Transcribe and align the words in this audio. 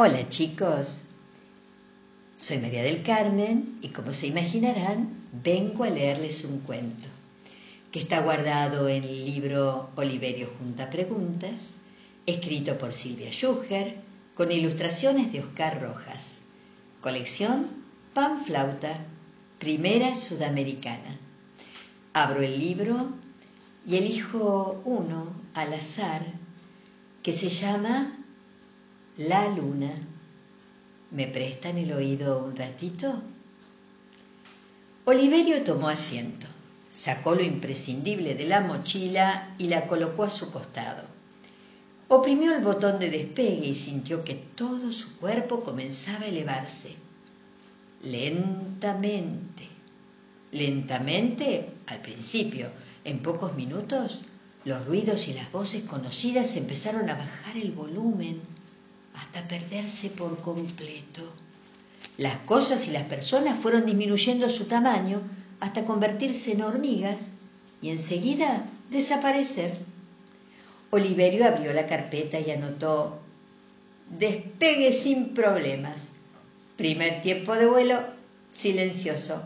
Hola 0.00 0.28
chicos, 0.28 0.98
soy 2.38 2.58
María 2.58 2.84
del 2.84 3.02
Carmen 3.02 3.80
y 3.82 3.88
como 3.88 4.12
se 4.12 4.28
imaginarán, 4.28 5.08
vengo 5.42 5.82
a 5.82 5.90
leerles 5.90 6.44
un 6.44 6.60
cuento 6.60 7.08
que 7.90 7.98
está 7.98 8.20
guardado 8.20 8.88
en 8.88 9.02
el 9.02 9.26
libro 9.26 9.90
Oliverio 9.96 10.52
Junta 10.56 10.88
Preguntas, 10.88 11.72
escrito 12.26 12.78
por 12.78 12.94
Silvia 12.94 13.32
Schuger, 13.32 13.96
con 14.36 14.52
ilustraciones 14.52 15.32
de 15.32 15.40
Oscar 15.40 15.82
Rojas, 15.82 16.38
colección 17.00 17.66
Pan 18.14 18.44
Flauta, 18.44 18.94
primera 19.58 20.14
sudamericana. 20.14 21.18
Abro 22.12 22.42
el 22.42 22.56
libro 22.56 23.08
y 23.84 23.96
elijo 23.96 24.80
uno 24.84 25.26
al 25.54 25.72
azar 25.72 26.22
que 27.24 27.36
se 27.36 27.48
llama 27.48 28.17
La 29.18 29.48
Luna. 29.48 29.90
¿Me 31.10 31.26
prestan 31.26 31.76
el 31.76 31.90
oído 31.90 32.38
un 32.38 32.54
ratito? 32.54 33.20
Oliverio 35.06 35.64
tomó 35.64 35.88
asiento, 35.88 36.46
sacó 36.92 37.34
lo 37.34 37.42
imprescindible 37.42 38.36
de 38.36 38.46
la 38.46 38.60
mochila 38.60 39.56
y 39.58 39.66
la 39.66 39.88
colocó 39.88 40.22
a 40.22 40.30
su 40.30 40.52
costado. 40.52 41.02
Oprimió 42.06 42.54
el 42.54 42.62
botón 42.62 43.00
de 43.00 43.10
despegue 43.10 43.66
y 43.66 43.74
sintió 43.74 44.22
que 44.22 44.36
todo 44.36 44.92
su 44.92 45.16
cuerpo 45.16 45.64
comenzaba 45.64 46.26
a 46.26 46.28
elevarse. 46.28 46.94
Lentamente, 48.04 49.66
lentamente 50.52 51.70
al 51.88 51.98
principio, 52.02 52.68
en 53.02 53.18
pocos 53.18 53.56
minutos, 53.56 54.20
los 54.64 54.86
ruidos 54.86 55.26
y 55.26 55.34
las 55.34 55.50
voces 55.50 55.82
conocidas 55.82 56.54
empezaron 56.54 57.10
a 57.10 57.16
bajar 57.16 57.56
el 57.56 57.72
volumen 57.72 58.57
hasta 59.18 59.48
perderse 59.48 60.10
por 60.10 60.40
completo. 60.40 61.22
Las 62.16 62.36
cosas 62.36 62.86
y 62.86 62.92
las 62.92 63.02
personas 63.04 63.58
fueron 63.58 63.84
disminuyendo 63.84 64.48
su 64.48 64.66
tamaño 64.66 65.20
hasta 65.58 65.84
convertirse 65.84 66.52
en 66.52 66.62
hormigas 66.62 67.28
y 67.82 67.90
enseguida 67.90 68.64
desaparecer. 68.90 69.76
Oliverio 70.90 71.46
abrió 71.46 71.72
la 71.72 71.86
carpeta 71.86 72.38
y 72.38 72.50
anotó 72.52 73.18
Despegue 74.08 74.92
sin 74.92 75.34
problemas. 75.34 76.08
Primer 76.76 77.20
tiempo 77.20 77.54
de 77.54 77.66
vuelo 77.66 78.00
silencioso. 78.54 79.42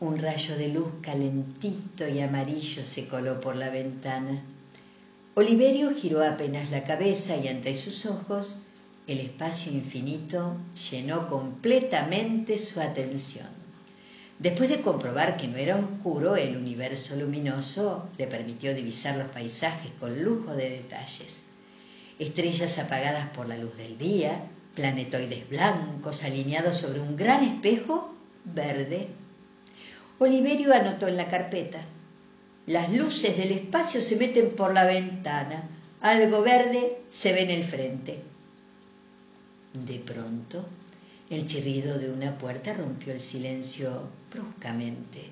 Un 0.00 0.18
rayo 0.18 0.56
de 0.56 0.68
luz 0.68 0.88
calentito 1.02 2.08
y 2.08 2.20
amarillo 2.20 2.84
se 2.84 3.06
coló 3.06 3.40
por 3.42 3.56
la 3.56 3.68
ventana. 3.68 4.42
Oliverio 5.34 5.94
giró 5.94 6.22
apenas 6.22 6.70
la 6.70 6.84
cabeza 6.84 7.38
y 7.38 7.48
ante 7.48 7.72
sus 7.74 8.04
ojos 8.04 8.56
el 9.06 9.18
espacio 9.18 9.72
infinito 9.72 10.58
llenó 10.90 11.26
completamente 11.26 12.58
su 12.58 12.82
atención. 12.82 13.46
Después 14.38 14.68
de 14.68 14.82
comprobar 14.82 15.38
que 15.38 15.48
no 15.48 15.56
era 15.56 15.78
oscuro, 15.78 16.36
el 16.36 16.58
universo 16.58 17.16
luminoso 17.16 18.10
le 18.18 18.26
permitió 18.26 18.74
divisar 18.74 19.16
los 19.16 19.28
paisajes 19.28 19.90
con 19.98 20.22
lujo 20.22 20.54
de 20.54 20.68
detalles. 20.68 21.44
Estrellas 22.18 22.78
apagadas 22.78 23.30
por 23.30 23.48
la 23.48 23.56
luz 23.56 23.74
del 23.78 23.96
día, 23.96 24.44
planetoides 24.74 25.48
blancos 25.48 26.24
alineados 26.24 26.76
sobre 26.76 27.00
un 27.00 27.16
gran 27.16 27.42
espejo 27.42 28.14
verde. 28.44 29.08
Oliverio 30.18 30.74
anotó 30.74 31.08
en 31.08 31.16
la 31.16 31.28
carpeta 31.28 31.80
las 32.66 32.92
luces 32.92 33.36
del 33.36 33.52
espacio 33.52 34.00
se 34.00 34.16
meten 34.16 34.50
por 34.50 34.72
la 34.72 34.84
ventana. 34.84 35.64
Algo 36.00 36.42
verde 36.42 36.98
se 37.10 37.32
ve 37.32 37.42
en 37.42 37.50
el 37.50 37.64
frente. 37.64 38.20
De 39.72 39.98
pronto, 39.98 40.64
el 41.30 41.46
chirrido 41.46 41.98
de 41.98 42.10
una 42.10 42.36
puerta 42.36 42.74
rompió 42.74 43.12
el 43.12 43.20
silencio 43.20 44.08
bruscamente. 44.32 45.30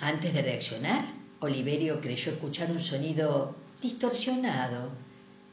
Antes 0.00 0.32
de 0.32 0.42
reaccionar, 0.42 1.04
Oliverio 1.40 2.00
creyó 2.00 2.32
escuchar 2.32 2.70
un 2.70 2.80
sonido 2.80 3.54
distorsionado, 3.80 4.90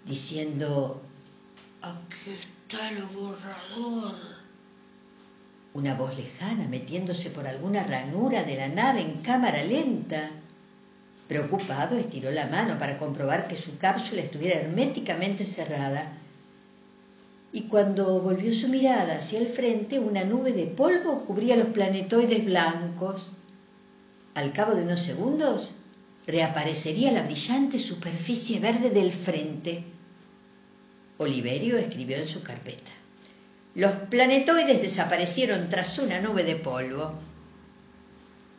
diciendo 0.08 1.02
Aquí 1.82 2.32
está 2.32 2.90
el 2.90 3.04
borrador. 3.04 4.16
Una 5.76 5.94
voz 5.94 6.18
lejana 6.18 6.68
metiéndose 6.68 7.30
por 7.30 7.48
alguna 7.48 7.84
ranura 7.84 8.44
de 8.44 8.56
la 8.56 8.70
nave 8.70 9.02
en 9.02 9.22
cámara 9.22 9.64
lenta. 9.64 10.32
Preocupado, 11.28 11.98
estiró 11.98 12.32
la 12.32 12.48
mano 12.48 12.78
para 12.78 12.98
comprobar 12.98 13.48
que 13.48 13.58
su 13.58 13.78
cápsula 13.78 14.22
estuviera 14.22 14.60
herméticamente 14.60 15.44
cerrada. 15.44 16.12
Y 17.52 17.64
cuando 17.64 18.20
volvió 18.20 18.54
su 18.54 18.68
mirada 18.68 19.18
hacia 19.18 19.40
el 19.40 19.48
frente, 19.48 19.98
una 20.00 20.24
nube 20.24 20.52
de 20.52 20.68
polvo 20.68 21.26
cubría 21.26 21.56
los 21.56 21.68
planetoides 21.68 22.46
blancos. 22.46 23.32
Al 24.36 24.52
cabo 24.52 24.76
de 24.76 24.84
unos 24.84 25.02
segundos, 25.02 25.74
reaparecería 26.28 27.12
la 27.12 27.24
brillante 27.24 27.80
superficie 27.80 28.60
verde 28.60 28.90
del 28.90 29.12
frente. 29.12 29.84
Oliverio 31.18 31.78
escribió 31.78 32.18
en 32.18 32.28
su 32.28 32.44
carpeta. 32.44 32.92
Los 33.74 33.94
planetoides 34.10 34.82
desaparecieron 34.82 35.70
tras 35.70 35.98
una 36.00 36.20
nube 36.20 36.44
de 36.44 36.56
polvo. 36.56 37.14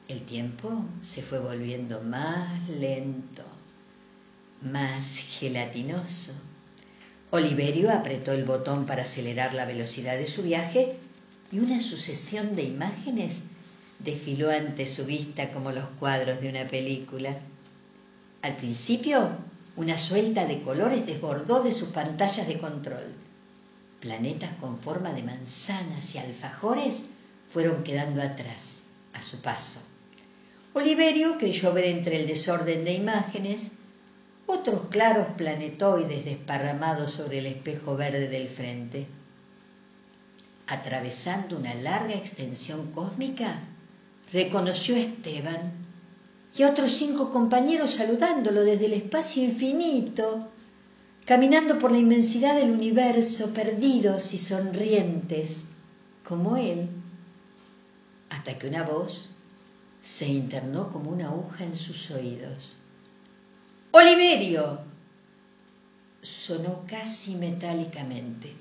El 0.08 0.20
tiempo 0.20 0.84
se 1.02 1.20
fue 1.20 1.40
volviendo 1.40 2.00
más 2.00 2.68
lento, 2.68 3.42
más 4.62 5.16
gelatinoso. 5.16 6.32
Oliverio 7.30 7.90
apretó 7.90 8.30
el 8.30 8.44
botón 8.44 8.86
para 8.86 9.02
acelerar 9.02 9.52
la 9.54 9.64
velocidad 9.64 10.16
de 10.16 10.28
su 10.28 10.44
viaje 10.44 10.94
y 11.50 11.58
una 11.58 11.80
sucesión 11.80 12.54
de 12.54 12.62
imágenes 12.62 13.42
desfiló 13.98 14.52
ante 14.52 14.86
su 14.86 15.06
vista 15.06 15.50
como 15.50 15.72
los 15.72 15.86
cuadros 15.98 16.40
de 16.40 16.50
una 16.50 16.68
película. 16.68 17.38
Al 18.42 18.54
principio, 18.54 19.30
una 19.74 19.98
suelta 19.98 20.46
de 20.46 20.62
colores 20.62 21.04
desbordó 21.04 21.64
de 21.64 21.72
sus 21.72 21.88
pantallas 21.88 22.46
de 22.46 22.58
control. 22.58 23.12
Planetas 24.00 24.52
con 24.60 24.78
forma 24.78 25.12
de 25.12 25.24
manzanas 25.24 26.14
y 26.14 26.18
alfajores 26.18 27.06
fueron 27.52 27.82
quedando 27.82 28.22
atrás, 28.22 28.82
a 29.12 29.20
su 29.20 29.40
paso. 29.40 29.80
Oliverio 30.76 31.38
creyó 31.38 31.72
ver 31.72 31.86
entre 31.86 32.20
el 32.20 32.26
desorden 32.26 32.84
de 32.84 32.92
imágenes 32.92 33.70
otros 34.44 34.90
claros 34.90 35.28
planetoides 35.38 36.26
desparramados 36.26 37.12
sobre 37.12 37.38
el 37.38 37.46
espejo 37.46 37.96
verde 37.96 38.28
del 38.28 38.46
frente. 38.46 39.06
Atravesando 40.66 41.56
una 41.56 41.72
larga 41.72 42.12
extensión 42.12 42.92
cósmica, 42.92 43.60
reconoció 44.34 44.96
a 44.96 44.98
Esteban 44.98 45.72
y 46.54 46.62
a 46.62 46.68
otros 46.68 46.92
cinco 46.92 47.32
compañeros 47.32 47.92
saludándolo 47.92 48.62
desde 48.62 48.84
el 48.84 48.92
espacio 48.92 49.44
infinito, 49.44 50.46
caminando 51.24 51.78
por 51.78 51.90
la 51.90 51.96
inmensidad 51.96 52.54
del 52.54 52.70
universo, 52.70 53.54
perdidos 53.54 54.34
y 54.34 54.38
sonrientes, 54.38 55.68
como 56.22 56.58
él, 56.58 56.86
hasta 58.28 58.58
que 58.58 58.68
una 58.68 58.82
voz 58.82 59.30
se 60.06 60.28
internó 60.28 60.92
como 60.92 61.10
una 61.10 61.26
aguja 61.26 61.64
en 61.64 61.76
sus 61.76 62.12
oídos. 62.12 62.74
Oliverio. 63.90 64.78
sonó 66.22 66.84
casi 66.86 67.34
metálicamente. 67.34 68.52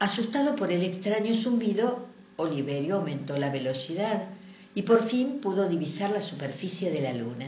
Asustado 0.00 0.56
por 0.56 0.72
el 0.72 0.82
extraño 0.82 1.34
zumbido, 1.34 2.00
Oliverio 2.36 2.96
aumentó 2.96 3.38
la 3.38 3.50
velocidad 3.50 4.26
y 4.74 4.82
por 4.82 5.06
fin 5.08 5.40
pudo 5.40 5.68
divisar 5.68 6.10
la 6.10 6.22
superficie 6.22 6.90
de 6.90 7.02
la 7.02 7.12
luna, 7.12 7.46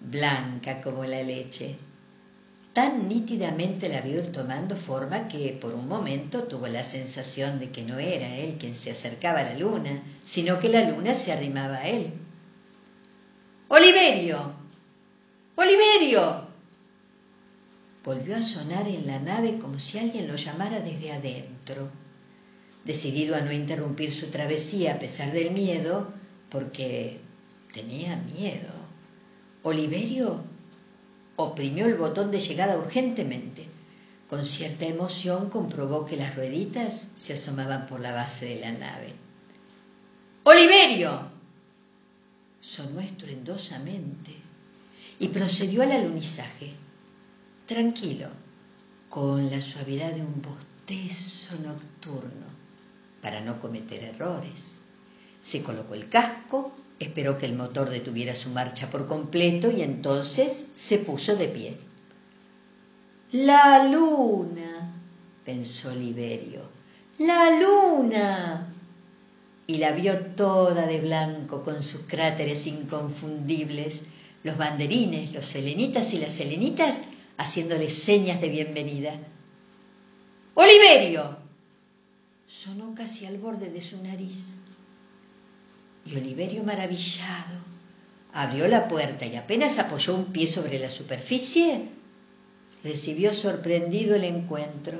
blanca 0.00 0.80
como 0.80 1.04
la 1.04 1.22
leche. 1.22 1.76
Tan 2.78 3.08
nítidamente 3.08 3.88
la 3.88 4.02
vio 4.02 4.22
tomando 4.30 4.76
forma 4.76 5.26
que 5.26 5.50
por 5.60 5.74
un 5.74 5.88
momento 5.88 6.44
tuvo 6.44 6.68
la 6.68 6.84
sensación 6.84 7.58
de 7.58 7.70
que 7.72 7.82
no 7.82 7.98
era 7.98 8.36
él 8.36 8.54
quien 8.56 8.76
se 8.76 8.92
acercaba 8.92 9.40
a 9.40 9.42
la 9.42 9.58
luna, 9.58 10.00
sino 10.24 10.60
que 10.60 10.68
la 10.68 10.88
luna 10.88 11.12
se 11.12 11.32
arrimaba 11.32 11.78
a 11.78 11.88
él. 11.88 12.12
Oliverio. 13.66 14.52
Oliverio. 15.56 16.46
Volvió 18.04 18.36
a 18.36 18.42
sonar 18.44 18.86
en 18.86 19.08
la 19.08 19.18
nave 19.18 19.58
como 19.58 19.80
si 19.80 19.98
alguien 19.98 20.28
lo 20.28 20.36
llamara 20.36 20.78
desde 20.78 21.10
adentro. 21.10 21.88
Decidido 22.84 23.34
a 23.34 23.40
no 23.40 23.50
interrumpir 23.50 24.12
su 24.12 24.28
travesía 24.28 24.94
a 24.94 24.98
pesar 25.00 25.32
del 25.32 25.50
miedo, 25.50 26.12
porque 26.48 27.18
tenía 27.72 28.14
miedo, 28.38 28.70
Oliverio 29.64 30.47
oprimió 31.38 31.86
el 31.86 31.94
botón 31.94 32.32
de 32.32 32.40
llegada 32.40 32.76
urgentemente. 32.76 33.64
Con 34.28 34.44
cierta 34.44 34.86
emoción 34.86 35.48
comprobó 35.48 36.04
que 36.04 36.16
las 36.16 36.34
rueditas 36.34 37.06
se 37.14 37.32
asomaban 37.32 37.86
por 37.86 38.00
la 38.00 38.12
base 38.12 38.46
de 38.46 38.60
la 38.60 38.72
nave. 38.72 39.12
¡Oliverio! 40.42 41.28
sonó 42.60 43.00
estruendosamente 43.00 44.32
y 45.20 45.28
procedió 45.28 45.82
al 45.82 45.92
alunizaje, 45.92 46.72
tranquilo, 47.66 48.28
con 49.08 49.48
la 49.48 49.60
suavidad 49.60 50.12
de 50.12 50.22
un 50.22 50.42
bostezo 50.42 51.56
nocturno 51.60 52.46
para 53.22 53.40
no 53.40 53.60
cometer 53.60 54.02
errores. 54.02 54.74
Se 55.40 55.62
colocó 55.62 55.94
el 55.94 56.08
casco, 56.08 56.72
esperó 56.98 57.38
que 57.38 57.46
el 57.46 57.54
motor 57.54 57.90
detuviera 57.90 58.34
su 58.34 58.50
marcha 58.50 58.90
por 58.90 59.06
completo 59.06 59.70
y 59.70 59.82
entonces 59.82 60.68
se 60.72 60.98
puso 60.98 61.36
de 61.36 61.48
pie. 61.48 61.76
La 63.32 63.84
luna, 63.84 64.92
pensó 65.44 65.94
Liberio, 65.94 66.62
la 67.18 67.58
luna. 67.58 68.74
Y 69.66 69.76
la 69.76 69.92
vio 69.92 70.18
toda 70.18 70.86
de 70.86 70.98
blanco 70.98 71.62
con 71.62 71.82
sus 71.82 72.00
cráteres 72.06 72.66
inconfundibles, 72.66 74.04
los 74.42 74.56
banderines, 74.56 75.32
los 75.32 75.44
selenitas 75.44 76.14
y 76.14 76.18
las 76.18 76.32
selenitas 76.32 77.02
haciéndole 77.36 77.90
señas 77.90 78.40
de 78.40 78.48
bienvenida. 78.48 79.12
Oliverio. 80.54 81.36
Sonó 82.46 82.94
casi 82.94 83.26
al 83.26 83.36
borde 83.36 83.68
de 83.68 83.82
su 83.82 84.02
nariz. 84.02 84.54
Y 86.08 86.16
Oliverio, 86.16 86.62
maravillado, 86.62 87.58
abrió 88.32 88.66
la 88.68 88.88
puerta 88.88 89.26
y 89.26 89.36
apenas 89.36 89.78
apoyó 89.78 90.14
un 90.14 90.26
pie 90.26 90.46
sobre 90.46 90.78
la 90.78 90.90
superficie, 90.90 91.82
recibió 92.82 93.34
sorprendido 93.34 94.16
el 94.16 94.24
encuentro. 94.24 94.98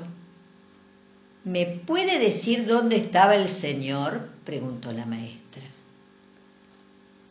¿Me 1.45 1.65
puede 1.65 2.19
decir 2.19 2.67
dónde 2.67 2.97
estaba 2.97 3.35
el 3.35 3.49
señor? 3.49 4.29
preguntó 4.45 4.91
la 4.91 5.05
maestra. 5.05 5.63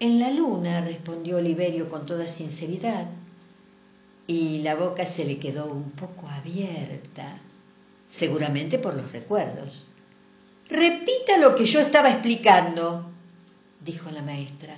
En 0.00 0.19
la 0.19 0.30
luna, 0.30 0.80
respondió 0.80 1.36
Oliverio 1.36 1.88
con 1.88 2.06
toda 2.06 2.26
sinceridad, 2.26 3.06
y 4.26 4.58
la 4.58 4.75
boca 4.75 5.06
se 5.06 5.25
le 5.25 5.38
quedó 5.38 5.66
un 5.66 5.90
poco 5.92 6.28
abierta 6.28 7.38
seguramente 8.10 8.78
por 8.78 8.94
los 8.94 9.12
recuerdos. 9.12 9.84
Repita 10.69 11.38
lo 11.38 11.54
que 11.54 11.66
yo 11.66 11.80
estaba 11.80 12.10
explicando, 12.10 13.10
dijo 13.84 14.10
la 14.10 14.22
maestra. 14.22 14.76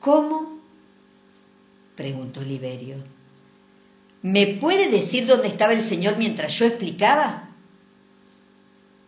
¿Cómo? 0.00 0.60
preguntó 1.96 2.42
Liberio. 2.42 2.96
¿Me 4.22 4.46
puede 4.46 4.90
decir 4.90 5.26
dónde 5.26 5.48
estaba 5.48 5.72
el 5.72 5.82
señor 5.82 6.16
mientras 6.16 6.58
yo 6.58 6.66
explicaba? 6.66 7.48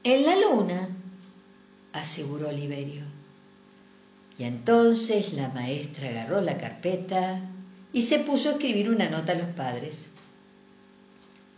En 0.05 0.25
la 0.25 0.37
luna, 0.37 0.88
aseguró 1.93 2.50
Liberio. 2.52 3.02
Y 4.38 4.44
entonces 4.44 5.32
la 5.32 5.49
maestra 5.49 6.08
agarró 6.08 6.40
la 6.40 6.56
carpeta 6.56 7.40
y 7.93 8.02
se 8.02 8.20
puso 8.20 8.49
a 8.49 8.52
escribir 8.52 8.88
una 8.90 9.10
nota 9.10 9.32
a 9.32 9.37
los 9.37 9.49
padres. 9.49 10.05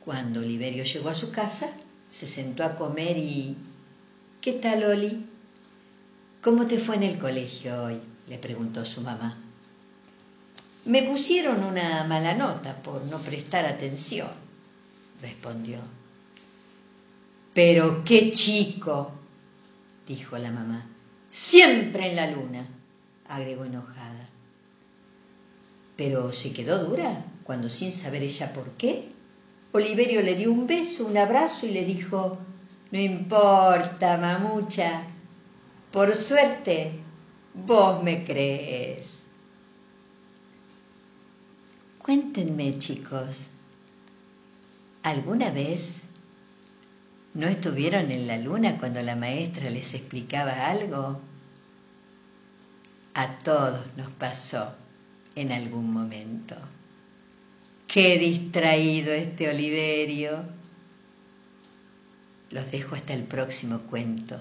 Cuando 0.05 0.41
Oliverio 0.41 0.85
llegó 0.85 1.11
a 1.11 1.15
su 1.15 1.31
casa, 1.31 1.69
se 2.09 2.27
sentó 2.27 2.65
a 2.65 2.77
comer 2.77 3.19
y... 3.19 3.57
¿Qué 4.41 4.55
tal, 4.55 4.85
Oli? 4.85 5.27
¿Cómo 6.43 6.67
te 6.67 6.79
fue 6.79 6.97
en 6.97 7.03
el 7.03 7.19
colegio 7.19 7.85
hoy? 7.85 8.01
le 8.29 8.39
preguntó 8.39 8.85
su 8.87 9.01
mamá. 9.01 9.37
Me 10.85 11.03
pusieron 11.03 11.65
una 11.65 12.05
mala 12.05 12.35
nota 12.35 12.75
por 12.75 13.03
no 13.05 13.19
prestar 13.19 13.67
atención, 13.67 14.29
respondió. 15.21 15.79
Pero 17.53 18.05
qué 18.05 18.33
chico, 18.33 19.11
dijo 20.07 20.39
la 20.39 20.51
mamá. 20.51 20.87
Siempre 21.31 22.11
en 22.11 22.17
la 22.17 22.31
luna, 22.31 22.67
agregó 23.29 23.65
enojada. 23.65 24.29
Pero 25.97 26.33
se 26.33 26.53
quedó 26.53 26.85
dura 26.85 27.25
cuando 27.45 27.69
sin 27.69 27.93
saber 27.93 28.23
ella 28.23 28.53
por 28.53 28.71
qué 28.73 29.11
Oliverio 29.73 30.23
le 30.23 30.35
dio 30.35 30.51
un 30.51 30.67
beso, 30.67 31.07
un 31.07 31.17
abrazo 31.17 31.65
y 31.65 31.71
le 31.71 31.85
dijo, 31.85 32.39
no 32.91 32.99
importa, 32.99 34.19
mamucha, 34.19 35.05
por 35.93 36.15
suerte, 36.15 36.93
vos 37.55 38.03
me 38.03 38.25
crees. 38.25 39.25
Cuéntenme, 41.99 42.79
chicos, 42.79 43.49
¿alguna 45.03 45.51
vez 45.51 46.01
no 47.35 47.47
estuvieron 47.47 48.11
en 48.11 48.27
la 48.27 48.37
luna 48.39 48.79
cuando 48.79 49.03
la 49.03 49.17
maestra 49.17 49.71
les 49.71 49.95
explicaba 49.95 50.67
algo? 50.67 51.21
A 53.15 53.39
todos 53.39 53.81
nos 53.97 54.11
pasó 54.13 54.73
en 55.35 55.53
algún 55.53 55.93
momento. 55.93 56.57
Qué 57.87 58.19
distraído 58.19 59.13
este 59.13 59.49
Oliverio. 59.49 60.45
Los 62.51 62.71
dejo 62.71 62.95
hasta 62.95 63.15
el 63.15 63.25
próximo 63.25 63.81
cuento. 63.81 64.41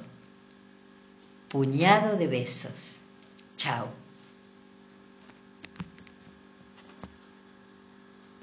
Puñado 1.50 2.16
de 2.16 2.28
besos. 2.28 3.00
Chao. 3.58 3.99